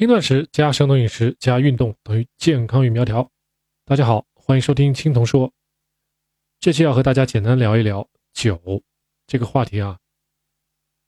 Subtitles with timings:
[0.00, 3.30] 轻断食加生酮饮食加运动等于健康与苗条。
[3.84, 5.52] 大家好，欢迎收听青铜说。
[6.58, 8.58] 这期要和大家简单聊一聊酒
[9.26, 9.98] 这个话题啊。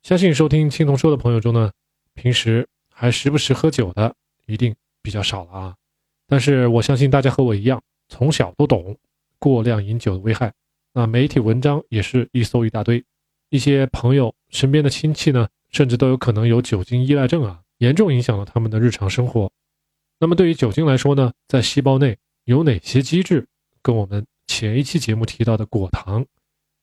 [0.03, 1.73] 相信收听青铜说的朋友中呢，
[2.13, 5.75] 平时还时不时喝酒的一定比较少了啊。
[6.27, 8.95] 但是我相信大家和我一样，从小都懂
[9.39, 10.53] 过量饮酒的危害。
[10.93, 13.03] 那媒体文章也是一搜一大堆，
[13.49, 17.62] 一些朋友身边的亲戚呢，甚至都有可能有酒精依赖症啊。
[17.83, 19.51] 严重影响了他们的日常生活。
[20.21, 23.45] 那么，对于酒精来说呢，在细胞内有哪些机制
[23.83, 26.25] 跟我们前一期节目提到的果糖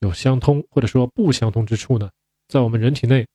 [0.02, 2.10] 有相通或者说不相通之处呢？
[2.50, 3.26] 在我们人体内，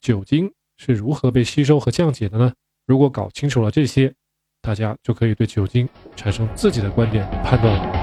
[0.00, 2.52] 酒精是如何被吸收和降解的呢？
[2.86, 4.14] 如果搞清楚了这些，
[4.62, 7.99] 大家就可以对酒精产生自己的观点判断了。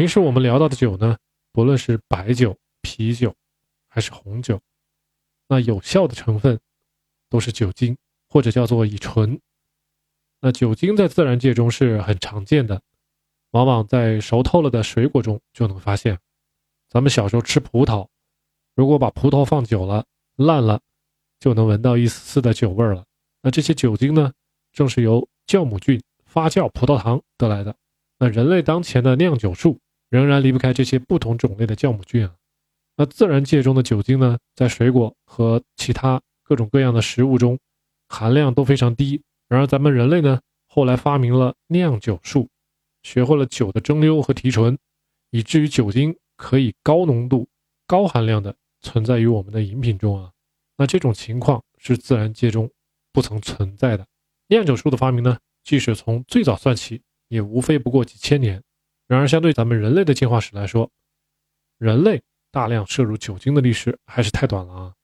[0.00, 1.18] 平时我们聊到的酒呢，
[1.52, 3.34] 不论是白酒、啤酒，
[3.86, 4.58] 还是红酒，
[5.46, 6.58] 那有效的成分
[7.28, 7.94] 都是酒精，
[8.26, 9.38] 或者叫做乙醇。
[10.40, 12.80] 那酒精在自然界中是很常见的，
[13.50, 16.18] 往往在熟透了的水果中就能发现。
[16.88, 18.08] 咱们小时候吃葡萄，
[18.74, 20.80] 如果把葡萄放久了烂了，
[21.40, 23.04] 就能闻到一丝丝的酒味了。
[23.42, 24.32] 那这些酒精呢，
[24.72, 27.76] 正是由酵母菌发酵葡萄糖得来的。
[28.16, 29.78] 那人类当前的酿酒术。
[30.10, 32.34] 仍然离不开这些不同种类的酵母菌啊。
[32.96, 37.58] 那自然界中的酒精呢，在水果和其他各种各样的食物中
[38.08, 39.22] 含量都非常低。
[39.48, 42.48] 然而咱们人类呢，后来发明了酿酒术，
[43.02, 44.76] 学会了酒的蒸馏和提纯，
[45.30, 47.48] 以至于酒精可以高浓度、
[47.86, 50.30] 高含量的存在于我们的饮品中啊。
[50.76, 52.70] 那这种情况是自然界中
[53.12, 54.06] 不曾存在的。
[54.48, 58.62] 酿酒术的发明呢，即使从最早算起，也无非不过几千年。
[59.10, 60.88] 然而，相对咱们人类的进化史来说，
[61.78, 62.22] 人类
[62.52, 64.94] 大量摄入酒精的历史还是太短了啊！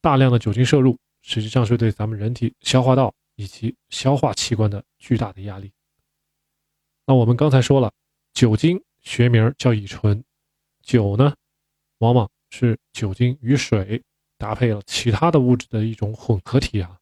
[0.00, 5.72] 大量的酒精摄入实际上是对咱们人体消化道以及消化器官的巨大的压力。
[7.04, 7.92] 那我们刚才说了，
[8.32, 10.22] 酒精学名叫乙醇，
[10.80, 11.34] 酒呢，
[11.98, 14.00] 往往是酒精与水
[14.38, 16.96] 搭配了其他的物质的一种混合体啊。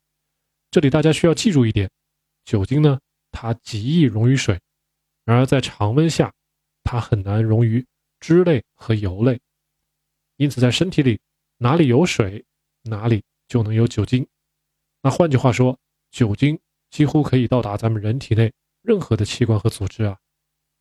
[0.71, 1.91] 这里大家需要记住一点，
[2.47, 2.99] 酒精呢，
[3.31, 4.59] 它极易溶于水。
[5.27, 6.33] 然而，在常温下，
[6.91, 7.87] 它很难溶于
[8.19, 9.39] 脂类和油类，
[10.39, 11.21] 因此在身体里
[11.57, 12.45] 哪里有水，
[12.83, 14.27] 哪里就能有酒精。
[15.01, 15.79] 那换句话说，
[16.11, 16.59] 酒精
[16.91, 18.53] 几乎可以到达咱们人体内
[18.83, 20.19] 任何的器官和组织啊。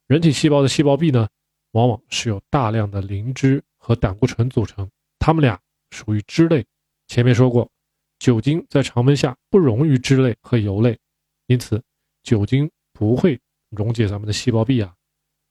[0.08, 1.30] 人体细胞的细胞壁呢，
[1.74, 4.90] 往往是由大量的磷脂和胆固醇组成，
[5.20, 6.66] 它们俩属于脂类。
[7.06, 7.70] 前面说过，
[8.18, 10.98] 酒精在常温下不溶于脂类和油类，
[11.46, 11.80] 因此
[12.24, 13.40] 酒精不会。
[13.70, 14.96] 溶解咱们的细胞壁啊，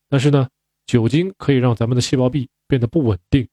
[0.09, 0.49] 但是呢，
[0.87, 3.47] 酒精可以让咱们的细胞壁变得不稳定，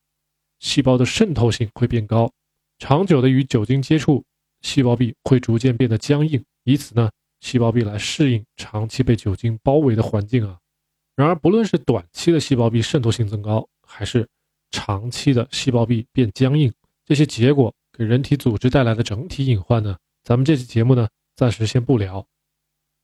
[0.60, 2.32] 细胞的渗透性会变高，
[2.80, 4.24] 长久的与酒精接触，
[4.62, 7.12] 细胞壁会逐渐变得僵硬，以此呢，
[7.42, 10.58] 细胞壁来适应长期被酒精包围的环境啊。
[11.16, 14.28] 然而，不论是短期的细胞壁渗透性增高，还是
[14.72, 16.74] 长期的细胞壁变僵硬，
[17.06, 22.26] 这些结果给人体组织带来的整体隐患呢，咱们这期节目呢，暂时先不聊。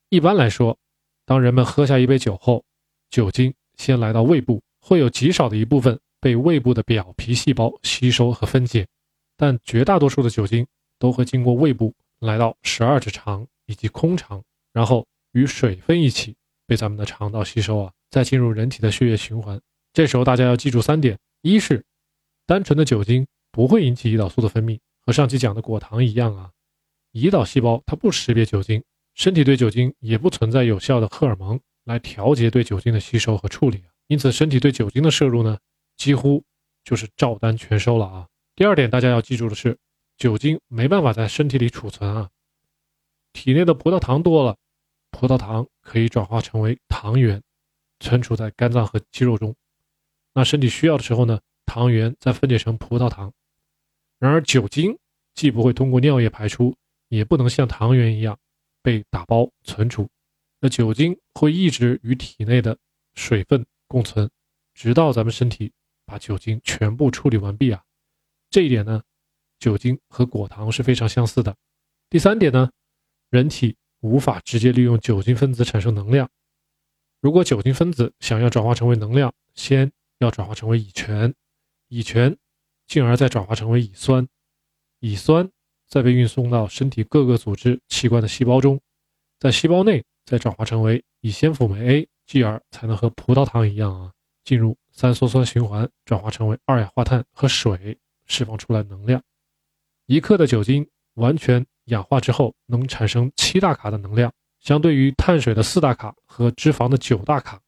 [0.10, 0.78] 一般来说。
[1.24, 2.66] 当人们喝下一杯酒后，
[3.12, 8.88] 酒精先来到胃部，会有极少的一部分被胃部的表皮细胞吸收和分解，
[9.36, 10.66] 但绝大多数的酒精
[10.98, 14.42] 都会经过胃部来到十二指肠以及空肠，
[14.72, 16.36] 然后与水分一起
[16.66, 19.60] 被咱们的肠道吸收啊，再进入人体的血液循环。
[19.92, 21.84] 这时候大家要记住三点：一是
[22.48, 26.52] 单纯的酒精不会引起胰岛素的分泌，和上期讲的果糖一样啊，
[27.12, 28.82] 胰岛细胞它不识别酒精。
[29.14, 35.58] 身体对酒精也不存在有效的荷尔蒙来调节对酒精的吸收和处理因此身体对酒精的摄入呢，
[35.98, 36.44] 几乎
[36.84, 38.28] 就是照单全收了啊。
[38.56, 39.78] 第二点，大家要记住的是，
[40.18, 42.30] 酒精没办法在身体里储存啊，
[43.34, 44.58] 体内的葡萄糖多了，
[45.12, 47.42] 葡萄糖可以转化成为糖原，
[48.00, 49.56] 存储在肝脏和肌肉中，
[50.34, 53.32] 那身体需要的时候呢，糖原再分解成葡萄糖。
[54.20, 54.98] 然而酒精
[55.34, 56.76] 既不会通过尿液排出，
[57.08, 58.38] 也不能像糖原一样。
[58.84, 60.10] 被打包存储，
[60.62, 62.78] 那酒精会一直与体内的
[63.16, 64.30] 水分共存，
[64.74, 65.74] 直到咱们身体
[66.06, 67.84] 把酒精全部处理完毕啊。
[68.50, 69.04] 这一点呢，
[69.60, 71.58] 酒精和果糖是非常相似的。
[72.10, 72.72] 第三点呢，
[73.30, 76.30] 人体无法直接利用酒精分子产生能量。
[77.20, 81.34] 如果酒精分子想要转化成为能量，先要转化成为乙醛，
[81.90, 82.38] 乙醛
[82.88, 84.28] 进而再转化成为乙酸，
[85.00, 85.52] 乙酸。
[85.88, 88.80] 再被运送到身体各个组织器官的细胞中，
[89.38, 94.14] 在细胞内再转化成为乙酰辅酶 A 继而才能和葡萄糖一样啊，
[94.46, 97.98] 进入三羧酸循环，转化成为二氧化碳和水，
[98.28, 99.22] 释放出来能量。
[100.06, 104.32] 一克的酒精完全氧化之后，能产生七大卡的能量，
[104.62, 107.60] 相对于碳水的四大卡和脂肪的九大卡，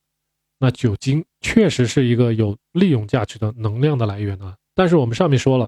[0.58, 4.56] 那酒精确实是一个有利用价值的能量的来源啊。
[4.74, 5.68] 但是我们上面说了，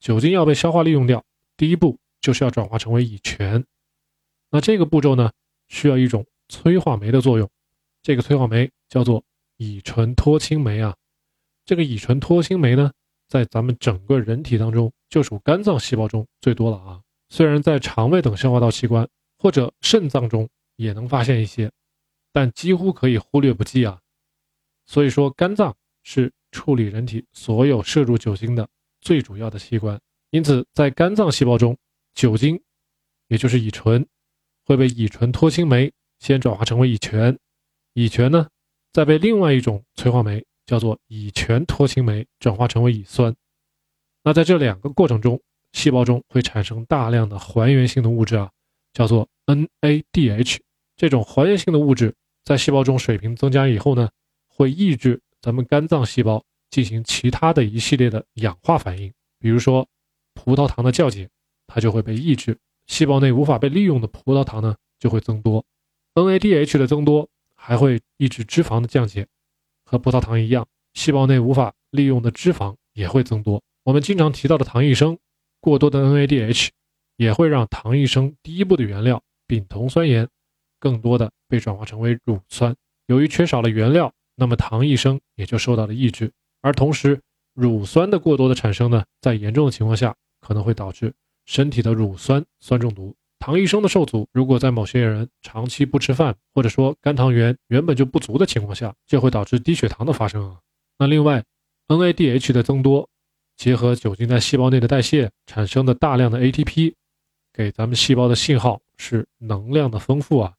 [0.00, 1.24] 酒精要被消化利用掉，
[1.56, 3.64] 第一步就是要转化成为乙醛。
[4.50, 5.30] 那这个步骤呢，
[5.68, 7.48] 需要一种催化酶的作用，
[8.02, 9.24] 这个催化酶叫做
[9.56, 10.94] 乙醇脱氢酶啊。
[11.64, 12.92] 这个乙醇脱氢酶呢，
[13.26, 17.00] 在咱们整个人体当中，就属肝脏细胞中最多了啊。
[17.30, 19.08] 虽然在肠胃等消化道器官
[19.38, 20.46] 或者肾脏中
[20.76, 21.72] 也能发现一些，
[22.32, 23.98] 但几乎可以忽略不计啊。
[24.84, 28.68] 所以说，肝脏是处理人体所有摄入酒精的
[29.00, 29.98] 最主要的器官。
[30.28, 31.78] 因此，在肝脏细胞中，
[32.14, 32.62] 酒精
[33.28, 34.06] 也就是乙醇。
[34.64, 37.36] 会被乙醇脱氢酶先转化成为乙醛，
[37.94, 38.46] 乙醛呢，
[38.92, 43.34] 再被另外一种催化酶叫做乙醛脱氢酶转化成为乙酸。
[44.22, 45.42] 那在这两个过程中，
[45.72, 48.48] 细胞中会产生大量的还原性的物质啊，
[48.92, 50.60] 叫做 NADH。
[50.96, 52.14] 这种还原性的物质
[52.44, 54.08] 在细胞中水平增加以后呢，
[54.46, 56.40] 会抑制咱们肝脏细胞
[56.70, 59.88] 进行其他的一系列的氧化反应，比如说
[60.34, 61.28] 葡萄糖的酵解，
[61.66, 62.56] 它就会被抑制。
[62.86, 65.64] 细胞内无法被利用的葡萄糖呢，就会增多
[66.14, 69.26] ；NADH 的增多还会抑制脂肪的降解，
[69.84, 73.62] 和葡萄糖一样，细胞内无法利用的脂肪也会增多。
[73.84, 75.18] 我们经常提到的糖异生，
[75.60, 76.68] 过多的 NADH
[77.16, 80.28] 也会让糖异生第一步的原料丙酮酸盐
[80.78, 82.74] 更多的被转化成为乳酸。
[83.06, 86.30] 由于缺少了原料，那么糖异生也就受到了抑制。
[86.60, 87.20] 而同时，
[87.54, 91.12] 乳酸的过多的产生呢，在严重的情况下可能会导致。
[91.44, 100.60] 身体的乳酸酸中毒，糖医生的受阻，如果在某些人长期不吃饭，或者说肝糖原原本就不足的情况下，就会导致低血糖的发生啊。
[100.96, 101.42] 那另外
[101.88, 103.08] ，NADH 的增多，
[103.56, 106.94] 结合酒精在细胞内的代谢产生的大量的 ATP，
[107.52, 110.54] 给咱们细胞的信号是能量的丰富啊。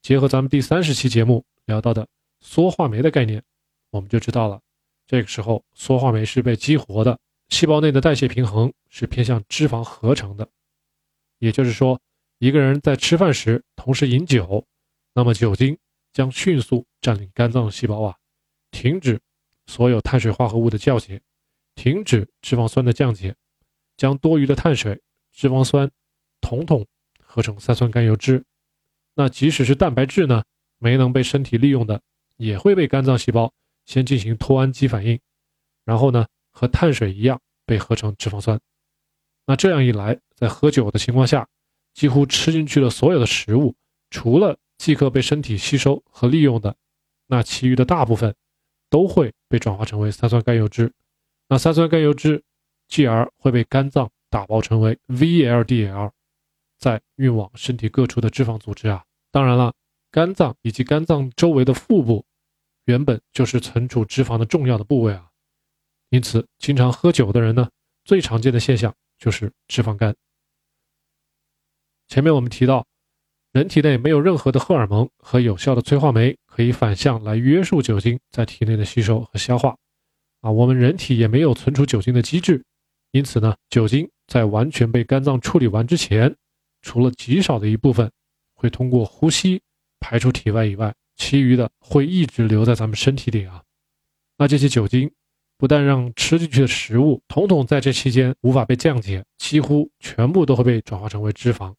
[0.00, 2.06] 结合咱们第三十期节目聊到的
[2.40, 3.42] 缩化酶的概念，
[3.90, 4.60] 我们就知道了，
[5.04, 7.18] 这个时候缩化酶是被激活的。
[7.48, 10.48] 细胞内的代谢平衡是偏向脂肪合成的，
[11.40, 12.00] 也就是说，
[12.40, 14.66] 一个人在吃饭时同时饮酒，
[15.14, 15.76] 那么酒精
[16.14, 18.16] 将迅速占领肝脏细胞啊，
[18.70, 19.20] 停止
[19.66, 21.20] 所有碳水化合物的降解，
[21.74, 23.36] 停止脂肪酸的降解，
[23.98, 24.98] 将多余的碳水、
[25.30, 25.90] 脂肪酸
[26.40, 26.86] 统统
[27.22, 28.42] 合成三酸甘油脂。
[29.14, 30.42] 那即使是蛋白质呢，
[30.78, 32.00] 没能被身体利用的，
[32.38, 33.52] 也会被肝脏细胞
[33.84, 35.20] 先进行脱氨基反应，
[35.84, 36.26] 然后呢？
[36.52, 38.60] 和碳水一样被合成脂肪酸，
[39.46, 41.48] 那这样一来，在喝酒的情况下，
[41.94, 43.74] 几乎吃进去的所有的食物，
[44.10, 46.76] 除了即刻被身体吸收和利用的，
[47.26, 48.34] 那其余的大部分
[48.88, 50.92] 都会被转化成为三酸甘油脂。
[51.48, 52.42] 那三酸甘油脂
[52.88, 56.10] 继而会被肝脏打包成为 VLDL，
[56.78, 59.04] 再运往身体各处的脂肪组织啊。
[59.32, 59.74] 当然了，
[60.10, 62.24] 肝脏以及肝脏周围的腹部，
[62.84, 65.28] 原本就是存储脂肪的重要的部位啊。
[66.08, 67.68] 因此，经常喝酒的人呢，
[68.04, 70.16] 最常见的现象就是脂肪肝。
[72.10, 72.84] 前面我们提到，
[73.52, 79.76] 人体内没有任何的荷尔蒙和有效的催化酶可以反向来约束酒精在体内的吸收和消化，
[80.40, 82.64] 啊，我们人体也没有存储酒精的机制。
[83.12, 86.34] 因此呢，酒精在完全被肝脏处理完之前，
[86.82, 88.10] 除了极少的一部分
[88.54, 89.62] 会通过呼吸
[90.00, 93.62] 排出体外以外，其余的会一直留在咱们身体里啊。
[94.36, 95.08] 那这些酒精。
[95.56, 101.74] 不但让吃进去的食物统统在这期间无法被降解，几乎全部都会被转化成为脂肪。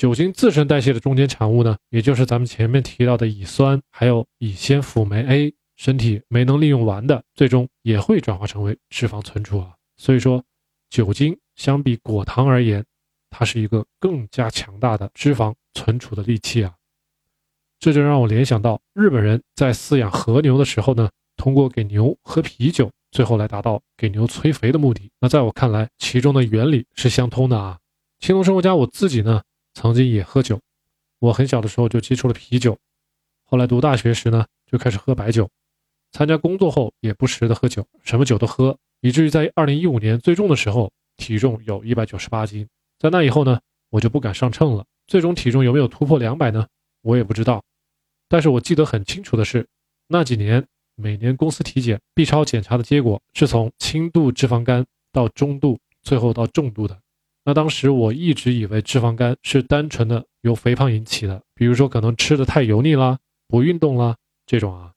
[0.00, 9.74] 酒精自身代谢的中间产物呢，也就是咱们前面提到的乙酸，还有乙酰辅酶 A，身体没能利用完的，最终也会转化成为脂肪存储啊。
[9.98, 10.42] 所以说，
[10.88, 12.82] 酒精相比果糖而言，
[13.28, 16.72] 它是一个更加强大的脂肪存储的利器啊。
[17.78, 22.90] 这就让我联想到日本人在饲养和牛的时候呢，通过给牛喝啤酒。
[23.10, 25.10] 最后来达到给牛催肥的目的。
[25.20, 27.76] 那在我看来，其中的原理是相通的啊。
[28.18, 29.42] 青铜生活家我自己呢，
[29.74, 30.60] 曾经也喝酒。
[31.18, 32.78] 我很小的时候就接触了啤酒，
[33.44, 35.48] 后来读大学时呢，就开始喝白酒。
[36.12, 42.66] 参加工作后也不时的喝酒，什么酒都喝，以至于在二零一五年最重的时候，体重有一百九十八斤。
[42.98, 43.60] 在那以后呢，
[43.90, 44.84] 我就不敢上秤了。
[45.06, 46.66] 最终体重有没有突破两百呢？
[47.02, 47.62] 我也不知道。
[48.28, 49.66] 但是我记得很清楚的是，
[50.08, 50.66] 那几年。
[50.96, 57.00] 每年公司体检 B 超检查的结果是从轻度脂肪肝到中度，最后到重度的。
[57.50, 64.16] 那当时我一直以为脂肪肝是单纯的由肥胖引起的，比如说可能吃的太油腻啦、不运动啦、
[64.46, 64.92] 这种啊。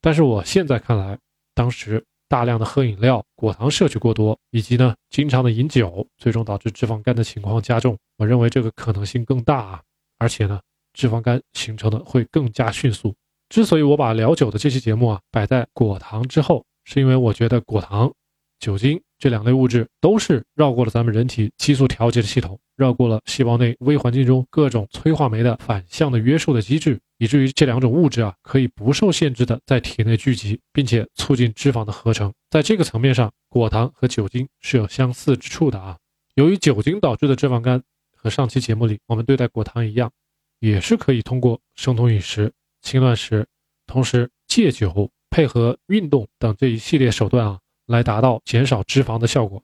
[0.00, 1.18] 但是我现在看来，
[1.56, 7.98] 当时大量的喝饮料、果糖摄取过多，以及呢经常的饮酒，最终导致脂肪肝的情况加重。
[8.16, 9.82] 我认为这个可能性更大啊，
[10.20, 10.60] 而且呢，
[10.92, 13.12] 脂肪肝形成的会更加迅速。
[13.48, 18.12] 之所以我把聊酒的这期节目啊摆在果糖之后，是因为我觉得果糖、
[18.60, 26.98] 酒精这两类物质都是绕过了咱们人体激素调节的系统，绕过了细胞内微环境中各种催化酶的反向的约束的机制。
[27.18, 32.32] 以至于这两种物质啊，可以不受限制的在体内聚集，并且促进脂肪的合成。
[32.50, 35.96] 在这个层面上，果糖和酒精是有相似之处的啊。
[36.34, 37.80] 由于酒精导致的脂肪肝，
[38.16, 40.10] 和上期节目里我们对待果糖一样，
[40.58, 43.46] 也是可以通过生酮饮食、轻断食，
[43.86, 49.62] 同时戒酒、配合运动等这一系列手段啊，来达到减少脂肪的效果。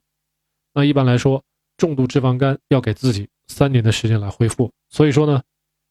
[0.73, 1.43] 那一般来说，
[1.77, 4.71] 重度脂肪肝要给自己三年的时间来恢复。
[4.89, 5.41] 所以说呢，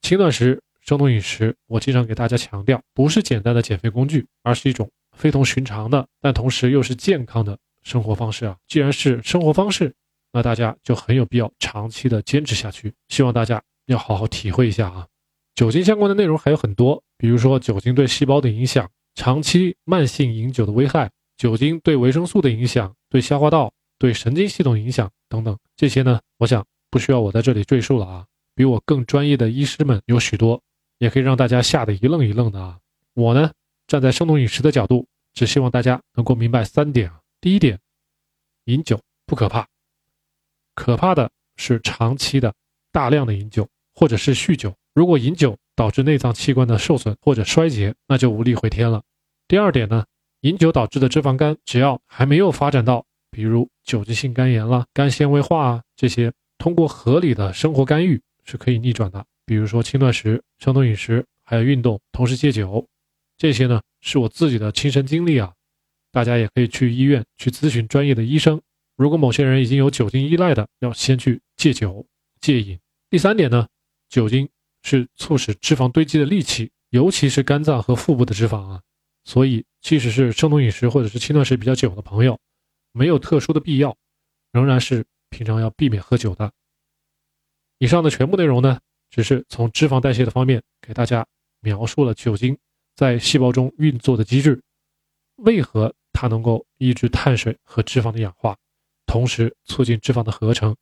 [0.03, 0.61] 轻断食。
[0.81, 8.57] 生酮饮食，我经常给大家强调，不是简单的减肥工具，而是一种非同寻常的，但同时又是健康的生活方式啊！
[8.67, 9.95] 既然是生活方式，
[10.33, 12.91] 那大家就很有必要长期的坚持下去。
[13.09, 15.07] 希望大家要好好体会一下啊！
[15.55, 25.59] 酒精相关的内容还有很多，比如说酒精对细胞的影响、长期慢性饮酒的危害、酒精对维生素的影响、对消化道、对神经系统影响等等。
[25.75, 28.27] 这些呢，我想不需要我在这里赘述了啊！
[28.55, 30.61] 比我更专业的医师们有许多。
[30.99, 32.77] 也可以让大家吓得一愣一愣的啊！
[33.15, 33.53] 我呢，
[33.87, 37.21] 站在生酮饮食的角度，只希望大家能够明白三点啊。
[37.41, 37.79] 第一点，
[38.65, 39.65] 饮酒不可怕，
[40.75, 42.53] 可怕的是长期的
[42.91, 44.75] 大量的饮酒或者是酗酒。
[44.93, 49.01] 如果饮酒导致内脏器官的受损或者衰竭，那就无力回天了。
[49.47, 50.05] 第二点呢，
[50.43, 59.25] 饮酒导致的脂肪肝，只要还没有发展到比如酒精性肝炎啦、肝纤维化啊这些，通过合理的生活干预是可以逆转的。
[59.45, 62.87] 比如说轻断食、生酮饮食，还有运动，同时戒酒，
[63.37, 65.53] 这些呢是我自己的亲身经历啊。
[66.13, 68.61] 大家也可以去医院去咨询专业的医生。
[68.97, 72.07] 如果某些人已经有酒精依赖的，要先去戒酒
[72.41, 72.79] 戒瘾。
[73.11, 73.67] 第三点呢，
[74.09, 74.49] 酒精
[74.83, 78.81] 是促使脂肪堆积的利器，尤其是肝脏和腹部的脂肪啊。
[79.25, 82.39] 所以，即使是生酮饮食或者是轻断食比较久的朋友，
[82.93, 83.97] 没有特殊的必要，
[84.53, 86.53] 仍然是平常要避免喝酒的。
[87.79, 88.81] 以上的全部内容呢？
[89.11, 91.27] 只是从脂肪代谢的方面给大家
[91.61, 92.59] 描述了酒精
[92.95, 94.61] 在细胞中运作的机制，
[95.37, 98.55] 为何它能够抑制碳水和脂肪的氧化，
[99.07, 100.77] 同时促进脂肪的合成，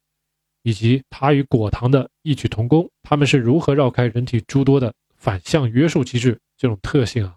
[0.62, 7.36] 以及它与果糖的异曲同工，它们是如何绕开人体诸多的反向约束机制这种特性啊？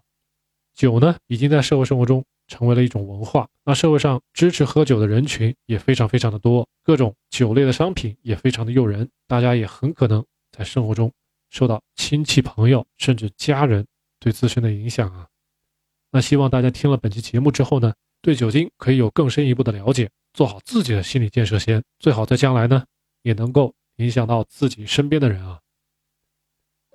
[0.80, 10.26] 酒呢，已经在社会生活中成为了一种文化，那社会上支持喝酒的人群也非常非常的多，各种酒类的商品也非常的诱人，大家也很可能。
[10.58, 11.12] 在生活中
[11.50, 13.86] 受到亲戚朋友甚至家人
[14.22, 15.28] 对自身的影响啊，
[16.12, 22.86] 那希望大家听了本期节目之后呢，对酒精可以有更深一步的了解，做好自己的心理建设先，最好在将来呢
[23.24, 25.60] 也能够影响到自己身边的人啊。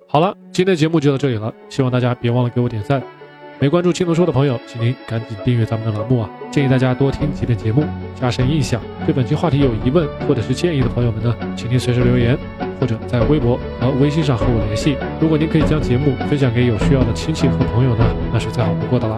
[0.07, 3.24] 好了，今天的节目就到这里了，希望大家别忘了给我点赞。
[3.59, 6.29] 没关注青龙说的朋友，请您赶紧订阅咱们的栏目啊！
[6.51, 8.81] 建议大家多听几遍节目，加深印象。
[9.05, 12.37] 对本期话题有疑问或者是建议的朋友们呢，请您随时留言，
[12.79, 14.97] 或者在微博和微信上和我联系。
[15.21, 19.17] 如果您可以将节目分享给有需要的亲戚和朋友呢，那是再好不过的了。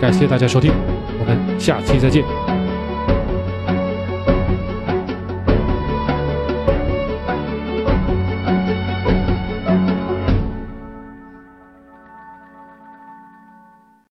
[0.00, 0.72] 感谢大家收听，
[1.18, 2.61] 我们下期再见。